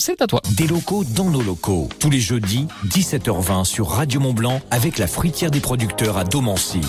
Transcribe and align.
c'est 0.00 0.22
à 0.22 0.26
toi. 0.26 0.40
Des 0.56 0.66
locaux 0.66 1.04
dans 1.04 1.30
nos 1.30 1.42
locaux. 1.42 1.88
Tous 1.98 2.10
les 2.10 2.20
jeudis, 2.20 2.66
17h20 2.88 3.64
sur 3.64 3.88
Radio 3.88 4.18
Mont 4.20 4.32
Blanc 4.32 4.60
avec 4.70 4.98
la 4.98 5.06
fruitière 5.06 5.50
des 5.50 5.60
producteurs 5.60 6.16
à 6.16 6.24
Domancy. 6.24 6.80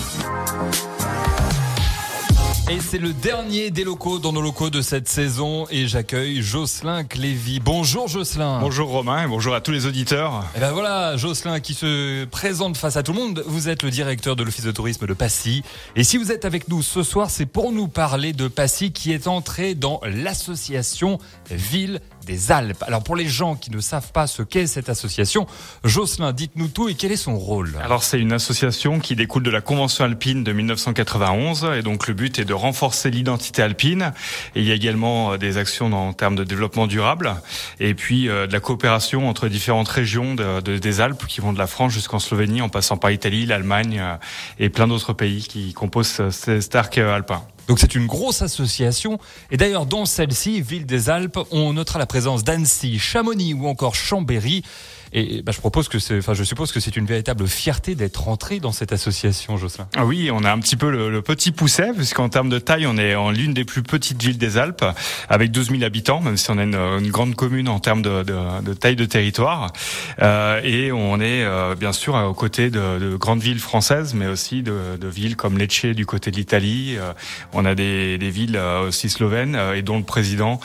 Et 2.72 2.80
c'est 2.80 2.96
le 2.96 3.12
dernier 3.12 3.70
des 3.70 3.84
locaux 3.84 4.18
dans 4.18 4.32
nos 4.32 4.40
locaux 4.40 4.70
de 4.70 4.80
cette 4.80 5.06
saison 5.06 5.66
et 5.70 5.86
j'accueille 5.86 6.40
Jocelyn 6.40 7.04
Clévy. 7.04 7.60
Bonjour 7.60 8.08
Jocelyn. 8.08 8.60
Bonjour 8.60 8.88
Romain 8.88 9.24
et 9.24 9.26
bonjour 9.26 9.54
à 9.54 9.60
tous 9.60 9.72
les 9.72 9.84
auditeurs. 9.84 10.42
Et 10.56 10.60
ben 10.60 10.72
voilà, 10.72 11.18
Jocelyn 11.18 11.60
qui 11.60 11.74
se 11.74 12.24
présente 12.24 12.78
face 12.78 12.96
à 12.96 13.02
tout 13.02 13.12
le 13.12 13.18
monde. 13.18 13.44
Vous 13.46 13.68
êtes 13.68 13.82
le 13.82 13.90
directeur 13.90 14.36
de 14.36 14.42
l'office 14.42 14.64
de 14.64 14.72
tourisme 14.72 15.06
de 15.06 15.12
Passy. 15.12 15.62
Et 15.96 16.02
si 16.02 16.16
vous 16.16 16.32
êtes 16.32 16.46
avec 16.46 16.66
nous 16.68 16.80
ce 16.80 17.02
soir, 17.02 17.28
c'est 17.28 17.44
pour 17.44 17.72
nous 17.72 17.88
parler 17.88 18.32
de 18.32 18.48
Passy 18.48 18.90
qui 18.90 19.12
est 19.12 19.26
entré 19.26 19.74
dans 19.74 20.00
l'association 20.06 21.18
Ville 21.50 22.00
des 22.24 22.52
Alpes. 22.52 22.84
Alors 22.86 23.02
pour 23.02 23.16
les 23.16 23.26
gens 23.26 23.54
qui 23.54 23.70
ne 23.70 23.80
savent 23.80 24.12
pas 24.12 24.26
ce 24.26 24.42
qu'est 24.42 24.66
cette 24.66 24.88
association, 24.88 25.46
Jocelyn, 25.84 26.32
dites-nous 26.32 26.68
tout 26.68 26.88
et 26.88 26.94
quel 26.94 27.12
est 27.12 27.16
son 27.16 27.36
rôle? 27.36 27.74
Alors 27.82 28.02
c'est 28.02 28.18
une 28.18 28.32
association 28.32 28.98
qui 28.98 29.14
découle 29.14 29.42
de 29.42 29.50
la 29.50 29.60
Convention 29.60 30.06
alpine 30.06 30.42
de 30.42 30.52
1991 30.52 31.68
et 31.76 31.82
donc 31.82 32.08
le 32.08 32.14
but 32.14 32.38
est 32.38 32.46
de 32.46 32.61
renforcer 32.62 33.10
l'identité 33.10 33.62
alpine 33.62 34.12
il 34.54 34.64
y 34.64 34.70
a 34.70 34.74
également 34.74 35.32
euh, 35.32 35.36
des 35.36 35.56
actions 35.56 35.92
en 35.92 36.12
termes 36.12 36.36
de 36.36 36.44
développement 36.44 36.86
durable 36.86 37.34
et 37.80 37.94
puis 37.94 38.28
euh, 38.28 38.46
de 38.46 38.52
la 38.52 38.60
coopération 38.60 39.28
entre 39.28 39.48
différentes 39.48 39.88
régions 39.88 40.34
de, 40.34 40.60
des 40.60 41.00
Alpes 41.00 41.26
qui 41.26 41.40
vont 41.40 41.52
de 41.52 41.58
la 41.58 41.66
France 41.66 41.92
jusqu'en 41.92 42.18
Slovénie 42.18 42.62
en 42.62 42.68
passant 42.68 42.96
par 42.96 43.10
l'Italie, 43.10 43.46
l'Allemagne 43.46 43.98
euh, 44.00 44.14
et 44.58 44.68
plein 44.68 44.86
d'autres 44.86 45.12
pays 45.12 45.42
qui 45.42 45.72
composent 45.72 46.30
cet 46.30 46.74
arc 46.74 46.98
alpin. 46.98 47.42
Donc 47.68 47.78
c'est 47.78 47.94
une 47.94 48.06
grosse 48.06 48.42
association. 48.42 49.18
Et 49.50 49.56
d'ailleurs, 49.56 49.86
dans 49.86 50.04
celle-ci, 50.04 50.60
Ville 50.60 50.86
des 50.86 51.10
Alpes, 51.10 51.38
on 51.50 51.72
notera 51.72 51.98
la 51.98 52.06
présence 52.06 52.44
d'Annecy, 52.44 52.98
Chamonix 52.98 53.54
ou 53.54 53.68
encore 53.68 53.94
Chambéry. 53.94 54.62
Et 55.12 55.42
bah, 55.42 55.52
je 55.52 55.60
propose 55.60 55.88
que 55.88 55.98
c'est, 55.98 56.18
enfin, 56.18 56.34
je 56.34 56.44
suppose 56.44 56.72
que 56.72 56.80
c'est 56.80 56.96
une 56.96 57.06
véritable 57.06 57.46
fierté 57.46 57.94
d'être 57.94 58.28
entré 58.28 58.60
dans 58.60 58.72
cette 58.72 58.92
association, 58.92 59.56
Jocelyn. 59.56 59.86
Ah 59.94 60.06
oui, 60.06 60.30
on 60.32 60.42
a 60.44 60.52
un 60.52 60.58
petit 60.58 60.76
peu 60.76 60.90
le, 60.90 61.22
petit 61.22 61.52
pousset, 61.52 61.92
puisqu'en 61.94 62.28
termes 62.28 62.48
de 62.48 62.58
taille, 62.58 62.86
on 62.86 62.96
est 62.96 63.14
en 63.14 63.30
l'une 63.30 63.54
des 63.54 63.64
plus 63.64 63.82
petites 63.82 64.22
villes 64.22 64.38
des 64.38 64.56
Alpes, 64.56 64.84
avec 65.28 65.50
12 65.50 65.70
000 65.70 65.82
habitants, 65.82 66.20
même 66.20 66.36
si 66.36 66.50
on 66.50 66.58
a 66.58 66.62
une, 66.62 67.10
grande 67.10 67.34
commune 67.34 67.68
en 67.68 67.78
termes 67.78 68.00
de, 68.00 68.22
de, 68.22 68.62
de 68.62 68.74
taille 68.74 68.96
de 68.96 69.04
territoire. 69.04 69.72
Euh, 70.20 70.60
et 70.64 70.92
on 70.92 71.20
est 71.20 71.44
euh, 71.44 71.74
bien 71.74 71.92
sûr 71.92 72.14
aux 72.14 72.34
côtés 72.34 72.70
de, 72.70 72.98
de, 72.98 73.16
grandes 73.16 73.42
villes 73.42 73.58
françaises, 73.58 74.14
mais 74.14 74.26
aussi 74.26 74.62
de, 74.62 74.72
villes 75.02 75.36
comme 75.36 75.58
Lecce 75.58 75.86
du 75.86 76.06
côté 76.06 76.30
de 76.30 76.36
l'Italie. 76.36 76.96
Euh, 76.98 77.12
on 77.52 77.64
a 77.64 77.74
des, 77.74 78.16
villes 78.18 78.56
euh, 78.56 78.88
aussi 78.88 79.10
slovènes, 79.10 79.58
et 79.74 79.82
dont 79.82 79.98
le 79.98 80.04
président, 80.04 80.60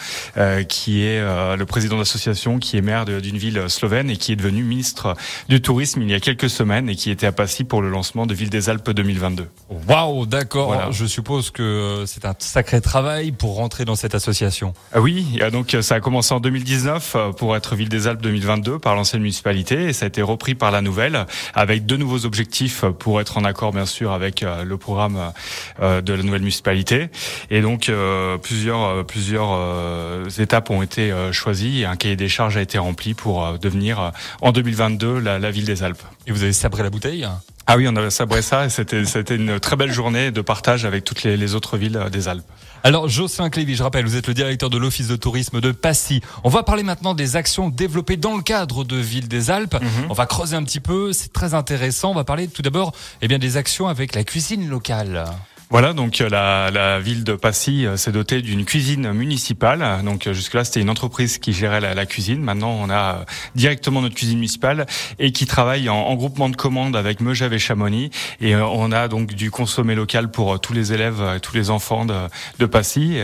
qui 0.69 1.03
est 1.03 1.21
le 1.21 1.65
président 1.65 1.97
d'association, 1.97 2.59
qui 2.59 2.77
est 2.77 2.81
maire 2.81 3.05
d'une 3.05 3.37
ville 3.37 3.63
slovène 3.67 4.09
et 4.09 4.15
qui 4.15 4.31
est 4.31 4.36
devenu 4.37 4.63
ministre 4.63 5.15
du 5.49 5.61
Tourisme 5.61 6.01
il 6.01 6.09
y 6.09 6.13
a 6.13 6.19
quelques 6.19 6.49
semaines 6.49 6.89
et 6.89 6.95
qui 6.95 7.11
était 7.11 7.27
à 7.27 7.31
Passy 7.31 7.63
pour 7.63 7.81
le 7.81 7.89
lancement 7.89 8.25
de 8.25 8.33
Ville 8.33 8.49
des 8.49 8.69
Alpes 8.69 8.91
2022. 8.91 9.47
Waouh, 9.87 10.25
d'accord. 10.25 10.91
Je 10.91 11.05
suppose 11.05 11.51
que 11.51 12.03
c'est 12.05 12.25
un 12.25 12.33
sacré 12.39 12.81
travail 12.81 13.31
pour 13.31 13.55
rentrer 13.55 13.85
dans 13.85 13.95
cette 13.95 14.15
association. 14.15 14.73
Ah 14.93 15.01
oui, 15.01 15.39
donc 15.51 15.75
ça 15.81 15.95
a 15.95 15.99
commencé 15.99 16.33
en 16.33 16.39
2019 16.39 17.13
euh, 17.15 17.31
pour 17.31 17.55
être 17.55 17.75
Ville 17.75 17.89
des 17.89 18.07
Alpes 18.07 18.21
2022 18.21 18.79
par 18.79 18.95
l'ancienne 18.95 19.21
municipalité 19.21 19.85
et 19.85 19.93
ça 19.93 20.05
a 20.05 20.07
été 20.07 20.21
repris 20.21 20.55
par 20.55 20.71
la 20.71 20.81
nouvelle 20.81 21.25
avec 21.53 21.85
deux 21.85 21.97
nouveaux 21.97 22.25
objectifs 22.25 22.85
pour 22.99 23.21
être 23.21 23.37
en 23.37 23.43
accord 23.43 23.71
bien 23.71 23.85
sûr 23.85 24.11
avec 24.11 24.43
euh, 24.43 24.63
le 24.63 24.77
programme 24.77 25.31
euh, 25.81 26.01
de 26.01 26.13
la 26.13 26.23
nouvelle 26.23 26.41
municipalité. 26.41 27.09
Et 27.49 27.61
donc 27.61 27.91
plusieurs 28.41 29.05
plusieurs 29.05 30.39
étapes 30.39 30.69
ont 30.69 30.81
été 30.81 31.13
choisies 31.31 31.81
et 31.81 31.85
un 31.85 31.95
cahier 31.95 32.15
des 32.15 32.29
charges 32.29 32.57
a 32.57 32.61
été 32.61 32.77
rempli 32.77 33.13
pour 33.13 33.57
devenir 33.59 34.11
en 34.41 34.51
2022 34.51 35.19
la, 35.19 35.39
la 35.39 35.51
ville 35.51 35.65
des 35.65 35.83
Alpes. 35.83 36.03
Et 36.25 36.31
vous 36.31 36.43
avez 36.43 36.53
sabré 36.53 36.83
la 36.83 36.89
bouteille? 36.89 37.27
Ah 37.69 37.75
oui, 37.75 37.85
on 37.89 37.95
a 37.97 38.09
sabré 38.09 38.41
ça 38.41 38.65
et 38.65 38.69
c'était 38.69 39.03
c'était 39.03 39.35
une 39.35 39.59
très 39.59 39.75
belle 39.75 39.91
journée 39.91 40.31
de 40.31 40.39
partage 40.39 40.85
avec 40.85 41.03
toutes 41.03 41.23
les, 41.23 41.35
les 41.35 41.53
autres 41.53 41.77
villes 41.77 41.99
des 42.11 42.29
Alpes. 42.29 42.45
Alors 42.83 43.09
Jocelyn 43.09 43.49
Clévy, 43.49 43.75
je 43.75 43.83
rappelle, 43.83 44.05
vous 44.05 44.15
êtes 44.15 44.27
le 44.27 44.33
directeur 44.33 44.69
de 44.69 44.77
l'office 44.77 45.09
de 45.09 45.17
tourisme 45.17 45.59
de 45.59 45.73
Passy. 45.73 46.21
On 46.45 46.49
va 46.49 46.63
parler 46.63 46.83
maintenant 46.83 47.13
des 47.13 47.35
actions 47.35 47.67
développées 47.67 48.15
dans 48.15 48.37
le 48.37 48.41
cadre 48.41 48.85
de 48.85 48.95
Ville 48.95 49.27
des 49.27 49.51
Alpes. 49.51 49.73
Mhm. 49.73 50.07
On 50.09 50.13
va 50.13 50.25
creuser 50.25 50.55
un 50.55 50.63
petit 50.63 50.79
peu, 50.79 51.11
c'est 51.11 51.33
très 51.33 51.53
intéressant. 51.53 52.11
On 52.11 52.15
va 52.15 52.23
parler 52.23 52.47
tout 52.47 52.61
d'abord 52.61 52.93
eh 53.21 53.27
bien 53.27 53.39
des 53.39 53.57
actions 53.57 53.89
avec 53.89 54.15
la 54.15 54.23
cuisine 54.23 54.69
locale. 54.69 55.25
Voilà, 55.69 55.91
donc 55.91 56.21
euh, 56.21 56.29
la, 56.29 56.71
la, 56.71 56.97
ville 57.01 57.25
de 57.25 57.33
Passy 57.33 57.85
euh, 57.85 57.97
s'est 57.97 58.13
dotée 58.13 58.41
d'une 58.41 58.63
cuisine 58.63 59.11
municipale. 59.11 60.01
Donc 60.05 60.25
euh, 60.25 60.33
jusque-là, 60.33 60.63
c'était 60.63 60.79
une 60.79 60.89
entreprise 60.89 61.39
qui 61.39 61.51
gérait 61.51 61.81
la, 61.81 62.05
cuisine. 62.05 62.39
Maintenant, 62.39 62.71
on 62.71 62.89
a 62.89 63.25
directement 63.53 64.01
notre 64.01 64.15
cuisine 64.15 64.37
municipale 64.37 64.85
et 65.19 65.33
qui 65.33 65.45
travaille 65.45 65.89
en, 65.89 65.97
en 65.97 66.15
groupement 66.15 66.47
de 66.47 66.55
commandes 66.55 66.95
avec 66.95 67.19
Megève 67.19 67.51
et 67.51 67.59
Chamonix. 67.59 68.11
Et 68.39 68.55
on 68.55 68.93
a 68.93 69.09
donc 69.09 69.33
du 69.33 69.51
consommé 69.51 69.93
local 69.93 70.31
pour 70.31 70.57
tous 70.61 70.71
les 70.71 70.93
élèves 70.93 71.39
tous 71.41 71.53
les 71.53 71.69
enfants 71.69 72.05
de, 72.05 72.15
de 72.59 72.65
Passy. 72.65 73.17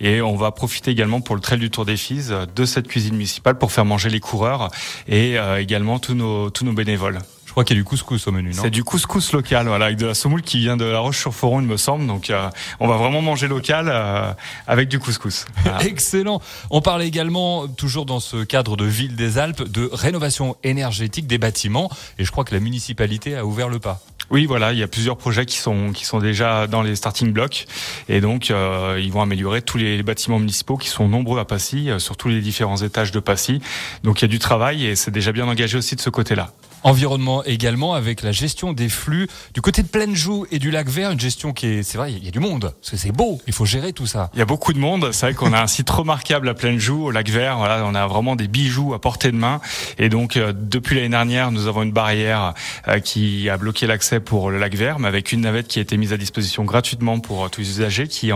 Et 0.00 0.20
on 0.20 0.34
va 0.34 0.50
profiter 0.50 0.90
également 0.90 1.20
pour 1.20 1.36
le 1.36 1.40
trail 1.40 1.60
du 1.60 1.70
Tour 1.70 1.84
des 1.84 1.96
Fises 1.96 2.34
de 2.54 2.64
cette 2.64 2.88
cuisine 2.88 3.14
municipale 3.14 3.58
pour 3.58 3.70
faire 3.70 3.84
manger 3.84 4.10
les 4.10 4.20
coureurs 4.20 4.70
et 5.08 5.36
également 5.58 6.00
tous 6.00 6.14
nos, 6.14 6.50
tous 6.50 6.64
nos 6.64 6.72
bénévoles 6.72 7.20
crois 7.56 7.64
qu'il 7.64 7.74
y 7.74 7.80
a 7.80 7.82
du 7.82 7.88
couscous 7.88 8.26
au 8.26 8.32
menu, 8.32 8.50
non 8.50 8.62
C'est 8.64 8.70
du 8.70 8.84
couscous 8.84 9.32
local, 9.32 9.66
voilà, 9.66 9.86
avec 9.86 9.96
de 9.96 10.04
la 10.04 10.12
semoule 10.12 10.42
qui 10.42 10.58
vient 10.58 10.76
de 10.76 10.84
La 10.84 10.98
Roche-sur-Foron, 10.98 11.62
il 11.62 11.66
me 11.66 11.78
semble. 11.78 12.06
Donc, 12.06 12.28
euh, 12.28 12.50
on 12.80 12.86
va 12.86 12.98
vraiment 12.98 13.22
manger 13.22 13.48
local 13.48 13.86
euh, 13.88 14.30
avec 14.66 14.90
du 14.90 14.98
couscous. 14.98 15.46
Excellent. 15.80 16.42
On 16.68 16.82
parle 16.82 17.02
également, 17.02 17.66
toujours 17.66 18.04
dans 18.04 18.20
ce 18.20 18.44
cadre 18.44 18.76
de 18.76 18.84
Ville 18.84 19.16
des 19.16 19.38
Alpes, 19.38 19.62
de 19.62 19.88
rénovation 19.90 20.58
énergétique 20.64 21.26
des 21.26 21.38
bâtiments. 21.38 21.90
Et 22.18 22.26
je 22.26 22.30
crois 22.30 22.44
que 22.44 22.52
la 22.52 22.60
municipalité 22.60 23.36
a 23.36 23.46
ouvert 23.46 23.70
le 23.70 23.78
pas. 23.78 24.02
Oui, 24.28 24.44
voilà, 24.44 24.74
il 24.74 24.78
y 24.78 24.82
a 24.82 24.88
plusieurs 24.88 25.16
projets 25.16 25.46
qui 25.46 25.56
sont 25.56 25.92
qui 25.92 26.04
sont 26.04 26.18
déjà 26.18 26.66
dans 26.66 26.82
les 26.82 26.96
starting 26.96 27.32
blocks 27.32 27.64
et 28.08 28.20
donc 28.20 28.50
euh, 28.50 29.00
ils 29.00 29.12
vont 29.12 29.22
améliorer 29.22 29.62
tous 29.62 29.78
les 29.78 30.02
bâtiments 30.02 30.40
municipaux 30.40 30.76
qui 30.76 30.88
sont 30.88 31.08
nombreux 31.08 31.38
à 31.38 31.44
Passy, 31.44 31.90
sur 31.98 32.16
tous 32.16 32.28
les 32.28 32.40
différents 32.40 32.78
étages 32.78 33.12
de 33.12 33.20
Passy. 33.20 33.62
Donc 34.02 34.20
il 34.20 34.22
y 34.22 34.24
a 34.24 34.28
du 34.28 34.40
travail 34.40 34.84
et 34.84 34.96
c'est 34.96 35.12
déjà 35.12 35.30
bien 35.30 35.46
engagé 35.46 35.78
aussi 35.78 35.94
de 35.94 36.00
ce 36.00 36.10
côté-là. 36.10 36.52
Environnement 36.82 37.42
également 37.44 37.94
avec 37.94 38.22
la 38.22 38.32
gestion 38.32 38.72
des 38.72 38.88
flux 38.88 39.28
du 39.54 39.60
côté 39.60 39.82
de 39.82 39.88
Plaine-Joux 39.88 40.46
et 40.50 40.58
du 40.58 40.70
lac 40.70 40.88
Vert, 40.88 41.10
une 41.10 41.20
gestion 41.20 41.52
qui 41.52 41.66
est, 41.66 41.82
c'est 41.82 41.98
vrai, 41.98 42.12
il 42.12 42.24
y 42.24 42.28
a 42.28 42.30
du 42.30 42.38
monde, 42.38 42.72
parce 42.80 42.90
que 42.90 42.96
c'est 42.96 43.12
beau, 43.12 43.40
il 43.46 43.52
faut 43.52 43.64
gérer 43.64 43.92
tout 43.92 44.06
ça. 44.06 44.30
Il 44.34 44.38
y 44.38 44.42
a 44.42 44.44
beaucoup 44.44 44.72
de 44.72 44.78
monde, 44.78 45.10
c'est 45.12 45.26
vrai 45.26 45.34
qu'on 45.34 45.52
a 45.52 45.60
un 45.60 45.66
site 45.66 45.90
remarquable 45.90 46.48
à 46.48 46.54
Plaine-Joux, 46.54 47.06
au 47.06 47.10
lac 47.10 47.28
Vert, 47.28 47.58
voilà, 47.58 47.84
on 47.84 47.94
a 47.94 48.06
vraiment 48.06 48.36
des 48.36 48.46
bijoux 48.46 48.94
à 48.94 49.00
portée 49.00 49.32
de 49.32 49.36
main, 49.36 49.60
et 49.98 50.08
donc 50.08 50.36
euh, 50.36 50.52
depuis 50.54 50.94
l'année 50.94 51.08
dernière, 51.08 51.50
nous 51.50 51.66
avons 51.66 51.82
une 51.82 51.92
barrière 51.92 52.54
euh, 52.88 53.00
qui 53.00 53.50
a 53.50 53.56
bloqué 53.56 53.86
l'accès 53.86 54.20
pour 54.20 54.50
le 54.50 54.58
lac 54.58 54.74
Vert, 54.74 54.98
mais 54.98 55.08
avec 55.08 55.32
une 55.32 55.40
navette 55.40 55.66
qui 55.66 55.78
a 55.78 55.82
été 55.82 55.96
mise 55.96 56.12
à 56.12 56.16
disposition 56.16 56.64
gratuitement 56.64 57.18
pour 57.18 57.44
euh, 57.44 57.48
tous 57.48 57.62
les 57.62 57.70
usagers, 57.70 58.06
qui 58.06 58.30
est 58.30 58.34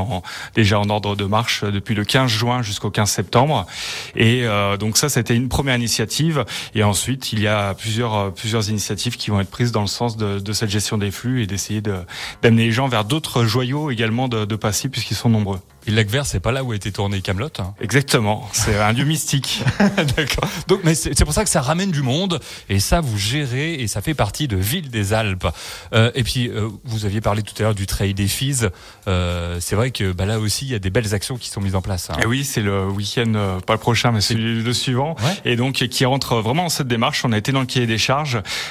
déjà 0.55 0.81
en 0.81 0.89
ordre 0.91 1.15
de 1.15 1.25
marche 1.25 1.65
depuis 1.65 1.95
le 1.95 2.05
15 2.05 2.31
juin 2.31 2.63
jusqu'au 2.63 2.91
15 2.91 3.11
septembre, 3.11 3.67
et 4.17 4.45
donc 4.79 4.97
ça, 4.97 5.09
c'était 5.09 5.37
une 5.37 5.49
première 5.49 5.77
initiative, 5.77 6.45
et 6.75 6.83
ensuite 6.83 7.33
il 7.33 7.41
y 7.41 7.47
a 7.47 7.75
plusieurs 7.75 8.30
plusieurs 8.31 8.69
initiatives 8.69 9.17
qui 9.17 9.31
vont 9.31 9.41
être 9.41 9.51
prises 9.51 9.73
dans 9.73 9.81
le 9.81 9.87
sens 9.87 10.17
de, 10.17 10.39
de 10.39 10.53
cette 10.53 10.71
gestion 10.71 10.99
des 10.99 11.11
flux 11.11 11.43
et 11.43 11.47
d'essayer 11.47 11.81
d'amener 11.81 12.67
les 12.67 12.73
gens 12.73 12.89
vers 12.89 13.05
d'autres 13.05 13.45
joyaux 13.45 13.91
également 13.91 14.29
de, 14.29 14.45
de 14.45 14.57
Passy 14.57 14.89
puisqu'ils 14.89 15.17
sont 15.17 15.29
nombreux. 15.29 15.61
Et 15.87 15.91
le 15.91 15.97
lac 15.97 16.09
vert, 16.11 16.27
c'est 16.27 16.41
pas 16.41 16.53
là 16.53 16.63
où 16.63 16.73
a 16.73 16.77
été 16.77 16.93
tourné 16.93 17.23
Camelot. 17.23 17.49
Hein. 17.59 17.75
Exactement, 17.81 18.47
c'est 18.53 18.79
un 18.79 18.93
lieu 18.93 19.05
mystique. 19.05 19.65
D'accord. 20.17 20.49
Donc, 20.69 20.81
mais 20.85 20.95
c'est 20.95 21.25
pour 21.25 21.33
ça 21.33 21.43
que 21.43 21.51
ça 21.51 21.63
ramène 21.63 21.91
du 21.91 22.03
monde 22.03 22.39
et 22.69 22.81
ça 22.81 23.01
vous 23.01 23.17
gérez 23.17 23.75
et 23.75 23.89
ça 23.89 24.03
fait 24.03 24.15
partie 24.15 24.47
de 24.47 24.57
Ville 24.57 24.91
des 24.91 25.15
Alpes. 25.15 25.47
Euh, 25.95 26.11
et 26.15 26.23
puis 26.23 26.49
euh, 26.49 26.69
vous 26.85 27.07
aviez 27.07 27.23
parlé 27.23 27.43
tout 27.43 27.55
à 27.59 27.63
l'heure 27.63 27.75
du 27.75 27.87
Trail 27.87 28.13
des 28.13 28.29
Fises. 28.29 28.71
Euh, 29.09 29.57
c'est 29.61 29.75
vrai 29.75 29.91
que 29.91 30.13
bah, 30.13 30.27
là 30.27 30.39
aussi 30.39 30.67
il 30.67 30.71
y 30.71 30.75
a 30.75 30.79
des 30.79 30.91
belles 30.91 31.15
actions 31.15 31.39
qui 31.39 31.49
sont 31.49 31.63
mises 31.63 31.75
en 31.75 31.83
place. 31.83 32.11
Hein. 32.11 32.17
Et 32.23 32.27
oui, 32.27 32.45
c'est 32.45 32.63
le 32.63 32.87
week-end, 32.87 33.61
pas 33.67 33.73
le 33.73 33.79
prochain, 33.79 34.13
mais 34.13 34.21
c'est 34.21 34.35
le 34.35 34.73
suivant. 34.73 35.17
Et 35.47 35.57
donc 35.57 35.75
qui 35.75 36.05
rentre 36.05 36.37
vraiment 36.37 36.65
dans 36.65 36.69
cette 36.69 36.89
démarche. 36.89 37.25
On 37.25 37.33
a 37.33 37.39
été 37.39 37.53
dans 37.53 37.61
le 37.61 37.67
cahier 37.67 37.87
des 37.87 37.99
charges, 37.99 38.20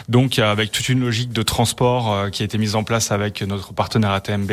donc 0.08 0.40
avec 0.40 0.72
toute 0.72 0.90
une 0.90 1.02
logique 1.02 1.32
de 1.32 1.42
transport 1.42 2.14
euh, 2.14 2.30
qui 2.30 2.44
a 2.44 2.46
été 2.46 2.58
mise 2.58 2.76
en 2.76 2.84
place 2.84 3.12
avec 3.12 3.42
notre 3.42 3.74
partenaire 3.74 4.12
ATMB. 4.12 4.52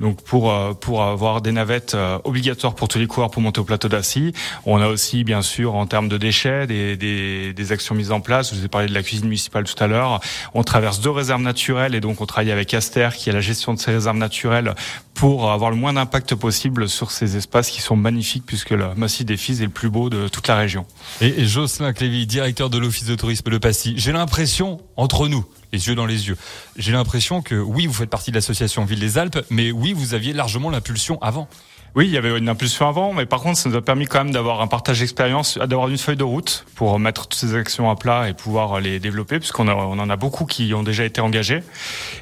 Donc 0.00 0.22
pour 0.22 0.52
pour 0.80 1.02
avoir 1.02 1.40
des 1.40 1.52
navettes 1.52 1.94
euh, 1.94 2.18
obligatoire 2.24 2.74
pour 2.74 2.88
tous 2.88 2.98
les 2.98 3.06
coureurs 3.06 3.30
pour 3.30 3.42
monter 3.42 3.60
au 3.60 3.64
plateau 3.64 3.88
d'Assis. 3.88 4.32
On 4.66 4.80
a 4.80 4.88
aussi, 4.88 5.24
bien 5.24 5.42
sûr, 5.42 5.74
en 5.74 5.86
termes 5.86 6.08
de 6.08 6.16
déchets, 6.16 6.66
des, 6.66 6.96
des, 6.96 7.52
des, 7.52 7.72
actions 7.72 7.94
mises 7.94 8.12
en 8.12 8.20
place. 8.20 8.50
Je 8.50 8.58
vous 8.58 8.64
ai 8.64 8.68
parlé 8.68 8.88
de 8.88 8.94
la 8.94 9.02
cuisine 9.02 9.26
municipale 9.26 9.64
tout 9.64 9.82
à 9.82 9.86
l'heure. 9.86 10.20
On 10.54 10.62
traverse 10.62 11.00
deux 11.00 11.10
réserves 11.10 11.42
naturelles 11.42 11.94
et 11.94 12.00
donc 12.00 12.20
on 12.20 12.26
travaille 12.26 12.52
avec 12.52 12.72
Aster 12.74 13.10
qui 13.16 13.30
a 13.30 13.32
la 13.32 13.40
gestion 13.40 13.74
de 13.74 13.78
ces 13.78 13.92
réserves 13.92 14.16
naturelles 14.16 14.74
pour 15.18 15.50
avoir 15.50 15.70
le 15.72 15.76
moins 15.76 15.92
d'impact 15.92 16.36
possible 16.36 16.88
sur 16.88 17.10
ces 17.10 17.36
espaces 17.36 17.70
qui 17.70 17.80
sont 17.80 17.96
magnifiques 17.96 18.44
puisque 18.46 18.70
le 18.70 18.94
massif 18.94 19.26
des 19.26 19.36
Fils 19.36 19.60
est 19.60 19.64
le 19.64 19.70
plus 19.70 19.90
beau 19.90 20.10
de 20.10 20.28
toute 20.28 20.46
la 20.46 20.54
région. 20.54 20.86
Et, 21.20 21.44
Jocelyn 21.44 21.92
Clévy, 21.92 22.24
directeur 22.24 22.70
de 22.70 22.78
l'Office 22.78 23.06
de 23.06 23.16
tourisme 23.16 23.50
de 23.50 23.58
Passy, 23.58 23.94
j'ai 23.96 24.12
l'impression, 24.12 24.37
entre 24.96 25.28
nous, 25.28 25.44
les 25.72 25.88
yeux 25.88 25.94
dans 25.94 26.06
les 26.06 26.28
yeux. 26.28 26.36
J'ai 26.76 26.92
l'impression 26.92 27.42
que 27.42 27.54
oui, 27.54 27.86
vous 27.86 27.92
faites 27.92 28.10
partie 28.10 28.30
de 28.30 28.36
l'association 28.36 28.84
Ville 28.84 29.00
des 29.00 29.18
Alpes, 29.18 29.44
mais 29.50 29.70
oui, 29.70 29.92
vous 29.92 30.14
aviez 30.14 30.32
largement 30.32 30.70
l'impulsion 30.70 31.20
avant. 31.22 31.48
Oui, 31.94 32.06
il 32.06 32.12
y 32.12 32.18
avait 32.18 32.36
une 32.36 32.48
impulsion 32.48 32.86
avant, 32.86 33.14
mais 33.14 33.24
par 33.24 33.40
contre, 33.40 33.58
ça 33.58 33.68
nous 33.68 33.74
a 33.74 33.80
permis 33.80 34.06
quand 34.06 34.22
même 34.22 34.32
d'avoir 34.32 34.60
un 34.60 34.66
partage 34.66 35.00
d'expérience, 35.00 35.56
d'avoir 35.56 35.88
une 35.88 35.96
feuille 35.96 36.16
de 36.16 36.24
route 36.24 36.66
pour 36.74 36.98
mettre 36.98 37.26
toutes 37.26 37.38
ces 37.38 37.54
actions 37.54 37.90
à 37.90 37.96
plat 37.96 38.28
et 38.28 38.34
pouvoir 38.34 38.78
les 38.78 39.00
développer, 39.00 39.38
puisqu'on 39.38 39.68
on 39.68 39.98
en 39.98 40.10
a 40.10 40.16
beaucoup 40.16 40.44
qui 40.44 40.74
ont 40.74 40.82
déjà 40.82 41.04
été 41.04 41.22
engagés. 41.22 41.62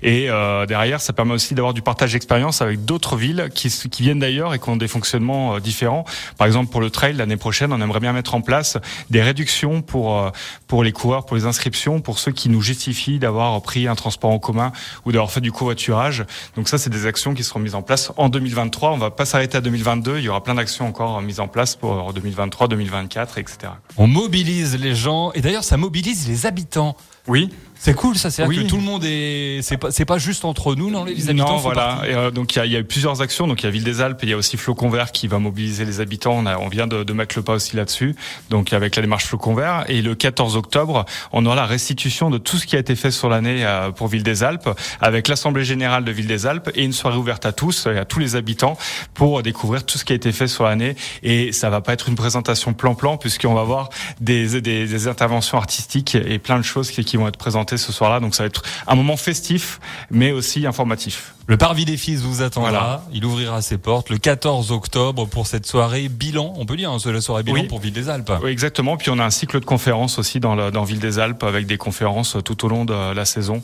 Et 0.03 0.31
euh, 0.31 0.67
derrière, 0.67 1.01
ça 1.01 1.13
permet 1.13 1.35
aussi 1.35 1.55
d'avoir 1.55 1.75
du 1.75 1.83
partage 1.83 2.13
d'expérience 2.13 2.63
avec 2.63 2.85
d'autres 2.85 3.17
villes 3.17 3.49
qui, 3.55 3.69
qui 3.91 4.03
viennent 4.03 4.21
d'ailleurs 4.21 4.55
et 4.55 4.61
qui 4.61 4.69
ont 4.69 4.77
des 4.77 4.89
fonctionnements 4.89 5.57
euh, 5.57 5.61
différents. 5.61 6.05
Par 6.39 6.47
exemple, 6.47 6.71
pour 6.71 6.81
le 6.81 6.91
trail, 6.91 7.15
l'année 7.15 7.37
prochaine, 7.37 7.73
on 7.73 7.81
aimerait 7.81 8.01
bien 8.01 8.13
mettre 8.13 8.37
en 8.37 8.43
place 8.43 8.79
des 9.11 9.21
réductions 9.21 9.83
pour, 9.83 10.17
euh, 10.17 10.31
pour 10.69 10.85
les 10.85 10.93
coureurs, 10.93 11.27
pour 11.27 11.37
les 11.37 11.45
inscriptions, 11.45 12.01
pour 12.01 12.21
ceux 12.21 12.33
qui 12.33 12.49
nous 12.49 12.63
justifient 12.63 13.19
d'avoir 13.19 13.61
pris 13.63 13.89
un 13.89 13.97
transport 13.97 14.31
en 14.31 14.39
commun 14.39 14.71
ou 15.05 15.13
d'avoir 15.13 15.33
fait 15.33 15.41
du 15.41 15.51
covoiturage. 15.51 16.25
Donc 16.55 16.69
ça, 16.69 16.79
c'est 16.79 16.91
des 16.91 17.07
actions 17.07 17.35
qui 17.35 17.43
seront 17.43 17.59
mises 17.59 17.75
en 17.75 17.83
place 17.83 18.13
en 18.17 18.29
2023. 18.29 18.93
On 18.93 18.97
va 18.97 19.11
pas 19.11 19.25
s'arrêter 19.25 19.56
à 19.57 19.61
2022. 19.61 20.19
Il 20.19 20.25
y 20.25 20.29
aura 20.29 20.43
plein 20.43 20.55
d'actions 20.55 20.87
encore 20.87 21.21
mises 21.23 21.41
en 21.41 21.49
place 21.49 21.75
pour 21.75 22.13
2023, 22.13 22.69
2024, 22.69 23.39
etc. 23.39 23.73
On 23.97 24.07
mobilise 24.07 24.79
les 24.79 24.95
gens 24.95 25.33
et 25.33 25.41
d'ailleurs 25.41 25.65
ça 25.65 25.77
mobilise 25.77 26.29
les 26.29 26.47
habitants. 26.47 26.97
Oui. 27.27 27.51
C'est 27.79 27.95
cool, 27.95 28.17
ça. 28.17 28.31
C'est 28.31 28.45
oui. 28.47 28.57
que 28.57 28.69
tout 28.69 28.77
le 28.77 28.83
monde 28.83 29.05
est. 29.05 29.61
C'est 29.63 29.77
pas, 29.77 29.91
c'est 29.91 30.07
pas 30.07 30.17
juste 30.17 30.45
entre 30.45 30.75
nous, 30.75 30.91
non 30.91 31.05
Les 31.05 31.29
habitants. 31.29 31.53
Non, 31.53 31.57
voilà. 31.59 32.01
Et, 32.07 32.15
euh, 32.15 32.31
donc 32.31 32.55
il 32.55 32.59
y 32.59 32.63
a, 32.63 32.67
y 32.67 32.77
a, 32.77 32.79
eu 32.79 32.85
plusieurs 32.85 33.21
actions. 33.21 33.47
Donc 33.47 33.63
il 33.63 33.67
y 33.67 33.69
a 33.69 33.71
Ville 33.71 33.85
des 33.85 34.01
Alpes 34.01 34.21
il 34.23 34.31
y 34.31 34.33
a 34.33 34.37
aussi 34.37 34.57
Flocon 34.57 34.89
Vert 34.89 35.13
qui 35.13 35.29
va 35.29 35.39
mobiliser 35.39 35.85
les 35.85 36.01
habitants. 36.01 36.33
On, 36.33 36.47
a, 36.47 36.57
on 36.57 36.69
vient 36.69 36.87
de, 36.87 37.05
de 37.05 37.13
mettre 37.13 37.37
le 37.37 37.43
pas 37.43 37.55
aussi 37.55 37.77
là-dessus. 37.77 38.17
Donc 38.49 38.73
avec 38.73 38.97
la 38.97 39.03
démarche 39.03 39.27
Flocon 39.27 39.55
Vert. 39.55 39.85
Et 39.89 40.01
le 40.01 40.15
14 40.15 40.57
octobre, 40.57 41.05
on 41.33 41.45
aura 41.45 41.55
la 41.55 41.67
restitution 41.67 42.31
de 42.31 42.39
tout 42.39 42.57
ce 42.57 42.67
qui 42.67 42.77
a 42.77 42.79
été 42.79 42.97
fait 42.97 43.11
sur 43.11 43.29
l'année 43.29 43.65
euh, 43.65 43.91
pour 43.91 44.09
Ville 44.09 44.23
des 44.23 44.43
Alpes, 44.43 44.71
avec 45.01 45.29
l'assemblée 45.29 45.65
générale 45.65 46.05
de 46.05 46.13
Ville 46.13 46.27
des 46.27 46.47
Alpes 46.47 46.71
et 46.75 46.83
une 46.83 46.95
soirée 46.95 47.19
ouverte 47.19 47.45
à 47.45 47.53
tous 47.53 47.87
et 47.87 47.99
à 47.99 48.05
tous 48.07 48.19
les 48.19 48.37
habitants 48.37 48.79
pour 49.13 49.43
découvrir 49.47 49.87
tout 49.87 49.97
ce 49.97 50.05
qui 50.05 50.13
a 50.13 50.17
été 50.17 50.33
fait 50.33 50.49
sur 50.49 50.65
l'année. 50.65 50.97
Et 51.23 51.53
ça 51.53 51.71
va 51.71 51.81
pas 51.81 51.95
être 51.95 52.09
une 52.09 52.17
présentation 52.17 52.75
plan-plan 52.75 53.17
puisqu'on 53.17 53.55
va 53.55 53.63
voir 53.63 53.89
des, 54.21 54.61
des, 54.61 54.87
des, 54.87 55.09
interventions 55.09 55.57
artistiques 55.57 56.15
et 56.15 56.39
plein 56.39 56.59
de 56.59 56.65
choses 56.65 56.91
qui, 56.91 57.05
qui 57.05 57.17
vont 57.17 57.29
être 57.29 57.39
présentées 57.39 57.79
ce 57.79 57.93
soir-là. 57.93 58.21
Donc 58.21 58.35
ça 58.35 58.43
va 58.43 58.49
être 58.49 58.63
un 58.87 58.95
moment 58.95 59.17
festif, 59.17 59.81
mais 60.11 60.33
aussi 60.33 60.67
informatif. 60.67 61.33
Le 61.49 61.57
Parvis 61.57 61.85
des 61.85 61.97
Fils 61.97 62.23
vous 62.23 62.43
attendra. 62.43 63.05
Il 63.13 63.25
ouvrira 63.25 63.63
ses 63.63 63.79
portes 63.79 64.11
le 64.11 64.19
14 64.19 64.73
octobre 64.73 65.27
pour 65.27 65.47
cette 65.47 65.65
soirée 65.65 66.09
bilan. 66.09 66.53
On 66.57 66.67
peut 66.67 66.77
dire, 66.77 66.91
hein, 66.91 66.99
c'est 67.01 67.13
la 67.13 67.21
soirée 67.21 67.45
bilan 67.45 67.67
pour 67.69 67.79
Ville 67.79 67.93
des 67.93 68.09
Alpes. 68.09 68.33
Oui, 68.43 68.51
exactement. 68.51 68.97
Puis 68.97 69.11
on 69.11 69.19
a 69.21 69.25
un 69.25 69.31
cycle 69.31 69.61
de 69.61 69.65
conférences 69.65 70.19
aussi 70.19 70.41
dans, 70.41 70.71
dans 70.73 70.83
Ville 70.83 70.99
des 70.99 71.21
Alpes 71.21 71.45
avec 71.45 71.67
des 71.67 71.79
conférences 71.79 72.37
tout 72.45 72.65
au 72.65 72.69
long 72.69 72.85
de 72.85 73.13
la 73.13 73.25
saison 73.25 73.63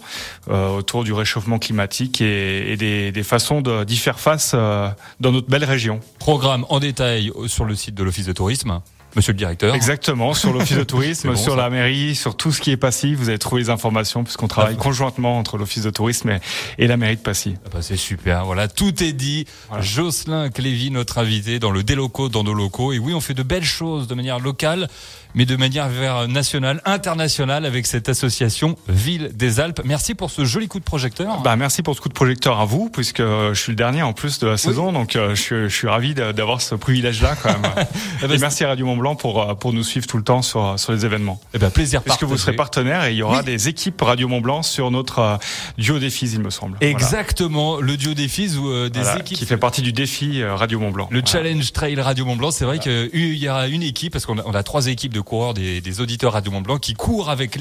euh, 0.49 0.69
autour 0.69 1.03
du 1.03 1.13
réchauffement 1.13 1.59
climatique 1.59 2.21
et, 2.21 2.73
et 2.73 2.77
des, 2.77 3.11
des, 3.11 3.23
façons 3.25 3.63
d'y 3.63 3.97
faire 3.97 4.21
face 4.21 4.53
euh, 4.55 4.89
dans 5.19 5.33
notre 5.33 5.49
belle 5.49 5.65
région. 5.65 5.72
Programme 6.19 6.67
en 6.69 6.81
détail 6.81 7.33
sur 7.47 7.65
le 7.65 7.75
site 7.75 7.95
de 7.95 8.03
l'Office 8.03 8.27
de 8.27 8.33
tourisme. 8.33 8.81
Monsieur 9.15 9.33
le 9.33 9.39
directeur. 9.39 9.75
Exactement, 9.75 10.33
sur 10.33 10.53
l'office 10.55 10.77
de 10.77 10.85
tourisme, 10.85 11.37
sur 11.37 11.55
la 11.55 11.69
mairie, 11.69 12.15
sur 12.15 12.35
tout 12.35 12.51
ce 12.51 12.63
qui 12.63 12.71
est 12.71 12.79
Passy, 12.79 13.15
vous 13.15 13.29
allez 13.29 13.39
trouver 13.39 13.63
les 13.63 13.71
informations 13.71 14.25
puisqu'on 14.25 14.49
travaille 14.49 14.77
ah, 14.79 14.83
conjointement 14.83 15.39
entre 15.39 15.59
l'office 15.59 15.83
de 15.83 15.91
tourisme 15.91 16.31
et, 16.31 16.41
et, 16.79 16.87
la 16.87 16.97
mairie 16.97 17.17
de 17.17 17.21
Passy. 17.21 17.57
Ah 17.67 17.69
bah 17.75 17.83
c'est 17.83 17.99
super, 17.99 18.47
voilà, 18.47 18.69
tout 18.69 19.05
est 19.05 19.13
dit. 19.13 19.47
Voilà. 19.69 19.83
Jocelyn 19.83 20.49
Clévy, 20.49 20.91
notre 20.91 21.19
invité 21.19 21.59
dans 21.59 21.71
le 21.71 21.83
Déloco 21.83 22.31
dans 22.31 22.43
nos 22.43 22.55
locaux. 22.55 22.93
Et 22.93 22.99
oui, 22.99 23.13
on 23.13 23.21
fait 23.21 23.35
de 23.35 23.43
belles 23.43 23.65
choses 23.65 24.09
de 24.09 24.15
manière 24.15 24.41
locale, 24.41 24.89
mais 25.35 25.45
de 25.45 25.57
manière 25.57 25.89
nationale, 26.29 26.81
internationale 26.85 27.65
avec 27.65 27.87
cette 27.87 28.09
association 28.09 28.77
Ville 28.89 29.31
des 29.35 29.61
Alpes. 29.61 29.81
Merci 29.85 30.15
pour 30.15 30.31
ce 30.31 30.45
joli 30.45 30.69
coup 30.69 30.79
de 30.79 30.85
projecteur. 30.85 31.41
Bah 31.43 31.57
merci 31.57 31.83
pour 31.83 31.95
ce 31.95 32.01
coup 32.01 32.09
de 32.09 32.15
projecteur 32.15 32.61
à 32.61 32.65
vous, 32.65 32.91
puisque 32.91 33.23
je 33.23 33.55
suis 33.55 33.73
le 33.73 33.77
dernier 33.77 34.03
en 34.03 34.13
plus 34.13 34.39
de 34.39 34.47
la 34.47 34.57
saison, 34.57 34.89
oui. 34.89 34.93
donc 34.93 35.17
euh, 35.17 35.35
je, 35.35 35.69
je, 35.69 35.75
suis 35.75 35.89
ravi 35.89 36.15
d'avoir 36.15 36.61
ce 36.61 36.75
privilège-là 36.75 37.37
quand 37.43 37.51
même. 37.51 37.73
et 38.23 38.27
bah, 38.27 38.35
merci 38.41 38.65
à 38.65 38.69
Radio 38.69 38.87
Mont 38.87 38.97
Blanc 38.97 39.15
pour 39.15 39.43
euh, 39.43 39.55
pour 39.55 39.73
nous 39.73 39.85
suivre 39.85 40.07
tout 40.07 40.17
le 40.17 40.25
temps 40.25 40.43
sur 40.43 40.79
sur 40.79 40.93
les 40.93 41.05
événements. 41.05 41.41
Et 41.45 41.57
eh 41.57 41.59
ben 41.59 41.71
plaisir 41.71 42.03
Puisque 42.03 42.25
vous 42.25 42.37
serez 42.37 42.55
partenaire 42.55 43.05
et 43.05 43.13
il 43.13 43.17
y 43.17 43.23
aura 43.23 43.39
oui. 43.39 43.45
des 43.45 43.69
équipes 43.69 44.01
Radio 44.01 44.29
Mont 44.29 44.41
Blanc 44.41 44.63
sur 44.63 44.91
notre 44.91 45.19
euh, 45.19 45.37
duo 45.79 45.99
défis, 45.99 46.31
il 46.33 46.41
me 46.41 46.51
semble. 46.51 46.77
Exactement, 46.81 47.73
voilà. 47.73 47.87
le 47.87 47.97
duo 47.97 48.15
défis 48.15 48.57
ou 48.57 48.69
euh, 48.69 48.89
des 48.89 49.01
voilà, 49.01 49.21
équipes 49.21 49.39
qui 49.39 49.47
fait 49.47 49.57
partie 49.57 49.83
du 49.83 49.93
défi 49.93 50.43
euh, 50.43 50.55
Radio 50.55 50.79
Mont 50.79 50.91
Blanc. 50.91 51.09
Le 51.11 51.21
voilà. 51.21 51.31
challenge 51.31 51.73
trail 51.73 52.01
Radio 52.01 52.25
Mont 52.25 52.37
Blanc, 52.37 52.51
c'est 52.51 52.65
vrai 52.65 52.79
qu'il 52.79 53.37
y 53.37 53.49
aura 53.49 53.69
une 53.69 53.83
équipe 53.83 54.13
parce 54.13 54.27
qu'on 54.27 54.39
a, 54.39 54.43
on 54.45 54.55
a 54.55 54.63
trois 54.63 54.87
équipes 54.87 55.13
de 55.23 55.29
coureurs 55.29 55.55
des, 55.55 56.01
auditeurs 56.01 56.33
Radio 56.33 56.51
Mont 56.53 56.61
Blanc 56.61 56.79
qui 56.79 56.95
courent 56.95 57.31
avec 57.31 57.51